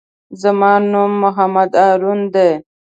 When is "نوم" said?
0.91-1.11